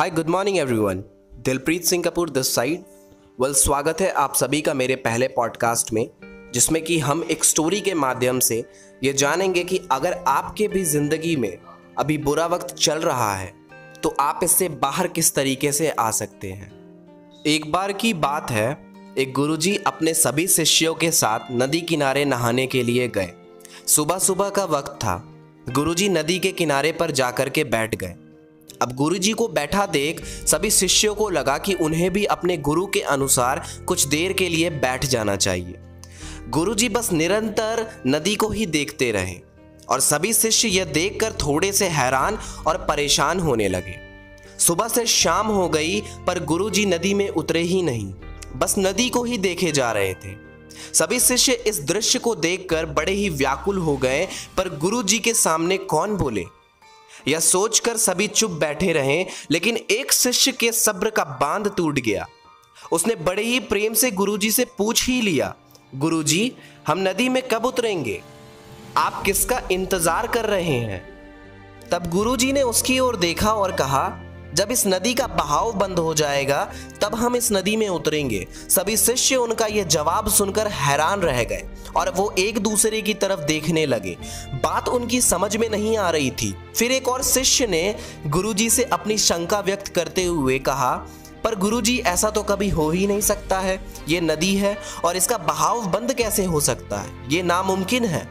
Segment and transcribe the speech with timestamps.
[0.00, 1.02] Hi good morning everyone
[1.44, 2.84] Dilpreet Singh Kapoor this side
[3.40, 6.08] well स्वागत है आप सभी का मेरे पहले पॉडकास्ट में,
[6.54, 8.64] जिसमें कि हम एक स्टोरी के माध्यम से
[9.04, 11.58] ये जानेंगे कि अगर आपके भी ज़िंदगी में
[11.98, 13.52] अभी बुरा वक्त चल रहा है
[14.02, 16.70] तो आप इससे बाहर किस तरीके से आ सकते हैं?
[17.46, 18.70] एक बार की बात है,
[19.18, 23.32] एक गुरुजी अपने सभी शिष्यों के साथ नदी किनारे नहाने के लिए गए।
[23.86, 25.22] सुबह सुबह का वक्त था।
[25.70, 28.14] गुरुजी नदी के किनारे पर जाकर के बैठ गए।
[28.82, 33.00] अब गुरुजी को बैठा देख सभी शिष्यों को लगा कि उन्हें भी अपने गुरु के
[33.00, 35.74] अनुसार कुछ देर के लिए बैठ जाना चाहिए।
[36.48, 39.34] गुरुजी बस निरंतर नदी को ही देखते रहे
[39.88, 43.94] और सभी शिष्य यह देखकर थोड़े से हैरान और परेशान होने लगे।
[44.58, 48.12] सुबह से शाम हो गई, पर गुरुजी नदी में उतरे ही नहीं,
[48.56, 50.34] बस नदी को ही देखे जा रहे थे।
[50.94, 54.26] सभी शिष्य इस दृश्य को देखकर बड़े ही व्याकुल हो गए,
[54.56, 56.44] पर गुरुजी के सामने कौन बोले?
[57.28, 62.26] यह सोचकर सभी चुप बैठे रहे, लेकिन एक शिष्य के सब्र का बाँध टूट गया।
[62.92, 65.54] उसने बड़े ही प्रेम से गुरुजी से पूछ ही लिया,
[65.94, 66.52] गुरुजी,
[66.86, 68.22] हम नदी में कब उतरेंगे?
[68.96, 71.02] आप किसका इंतज़ार कर रहे हैं?
[71.92, 74.20] तब गुरुजी ने उसकी ओर देखा और कहा
[74.54, 78.96] जब इस नदी का बहाव बंद हो जाएगा, तब हम इस नदी में उतरेंगे। सभी
[78.96, 83.86] शिष्य उनका यह जवाब सुनकर हैरान रह गए और वो एक दूसरे की तरफ़ देखने
[83.86, 84.16] लगे।
[84.64, 88.84] बात उनकी समझ में नहीं आ रही थी। फिर एक और शिष्य ने गुरुजी से
[88.84, 91.06] अपनी शंका व्यक्त करते हुए कहा,
[91.44, 95.38] पर गुरुजी, ऐसा तो कभी हो ही नहीं सकता है। ये नदी है और इसका
[95.38, 97.10] बहाव बंद कैसे हो सकता है?
[97.28, 98.28] ये नामुमकिन है।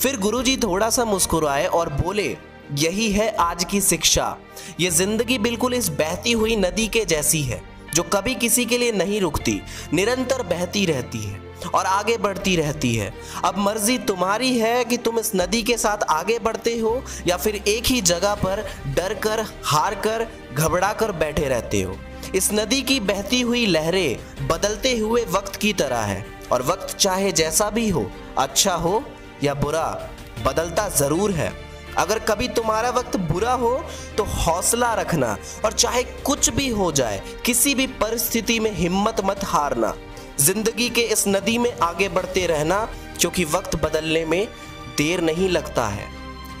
[0.00, 2.36] फिर गुरुजी थोड़ा सा मुस्कुराए और बोले
[2.72, 4.36] यही है आज की शिक्षा।
[4.80, 7.60] ये ज़िंदगी बिल्कुल इस बहती हुई नदी के जैसी है,
[7.94, 9.60] जो कभी किसी के लिए नहीं रुकती,
[9.94, 11.40] निरंतर बहती रहती है
[11.74, 13.12] और आगे बढ़ती रहती है।
[13.44, 17.54] अब मर्ज़ी तुम्हारी है कि तुम इस नदी के साथ आगे बढ़ते हो या फिर
[17.58, 18.64] एक ही जगह पर
[18.96, 21.96] डर कर हार कर घबरा कर बैठे रहते हो।
[22.34, 27.32] इस नदी की बहती हुई लहरें बदलते हुए वक्त की तरह है और वक्त चाहे
[27.32, 29.02] जैसा भी हो अच्छा हो
[29.42, 29.88] या बुरा,
[30.46, 31.52] बदलता ज़रूर है।
[31.98, 33.72] अगर कभी तुम्हारा वक्त बुरा हो
[34.16, 39.44] तो हौसला रखना और चाहे कुछ भी हो जाए, किसी भी परिस्थिति में हिम्मत मत
[39.44, 39.94] हारना।
[40.40, 42.84] ज़िंदगी के इस नदी में आगे बढ़ते रहना,
[43.20, 44.46] क्योंकि वक्त बदलने में
[44.98, 46.06] देर नहीं लगता है।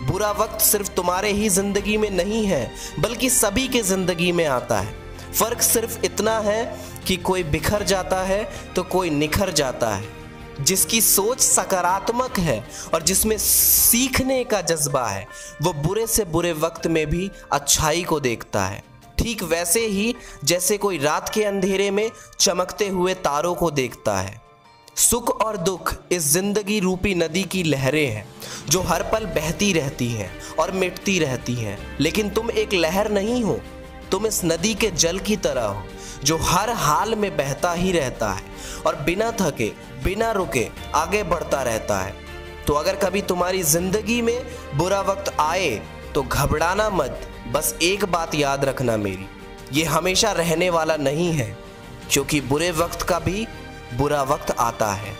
[0.02, 2.70] बुरा वक्त सिर्फ़ तुम्हारे ही ज़िंदगी में नहीं है,
[3.00, 4.96] बल्कि सभी के ज़िंदगी में आता है।
[5.32, 6.64] फ़र्क सिर्फ़ इतना है
[7.06, 8.42] कि कोई बिखर जाता है
[8.76, 10.16] तो कोई निखर जाता है।
[10.60, 12.62] जिसकी सोच सकारात्मक है
[12.94, 15.26] और जिसमें सीखने का जज्बा है,
[15.62, 18.82] वो बुरे से बुरे वक्त में भी अच्छाई को देखता है।
[19.18, 20.14] ठीक वैसे ही
[20.44, 22.10] जैसे कोई रात के अंधेरे में
[22.40, 24.40] चमकते हुए तारों को देखता है।
[24.96, 28.24] सुख और दुख इस ज़िंदगी रूपी नदी की लहरें हैं,
[28.68, 33.42] जो हर पल बहती रहती हैं और मिटती रहती हैं। लेकिन तुम एक लहर नहीं
[33.44, 33.58] हो,
[34.10, 35.82] तुम इस नदी के जल की तरह हो।
[36.24, 38.42] जो हर हाल में बहता ही रहता है
[38.86, 39.70] और बिना थके,
[40.04, 42.14] बिना रुके आगे बढ़ता रहता है।
[42.66, 44.38] तो अगर कभी तुम्हारी ज़िंदगी में
[44.76, 45.70] बुरा वक्त आए
[46.14, 49.26] तो घबराना मत। बस एक बात याद रखना मेरी,
[49.72, 51.56] ये हमेशा रहने वाला नहीं है,
[52.10, 53.46] क्योंकि बुरे वक्त का भी
[53.94, 55.16] बुरा वक्त आता है।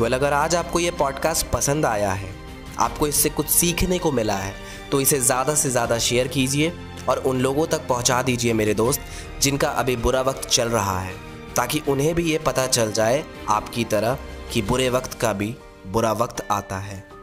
[0.00, 2.30] वेल अगर आज आपको ये पॉडकास्ट पसंद आया है,
[2.78, 4.54] आपको इससे कुछ सीखने को मिला है
[4.90, 6.72] तो इसे ज़्यादा से ज़्यादा शेयर कीजिए।
[7.08, 9.00] और उन लोगों तक पहुँचा दीजिए मेरे दोस्त,
[9.40, 11.14] जिनका अभी बुरा वक्त चल रहा है,
[11.56, 14.18] ताकि उन्हें भी ये पता चल जाए आपकी तरह
[14.52, 15.54] कि बुरे वक्त का भी
[15.86, 17.15] बुरा वक्त आता है।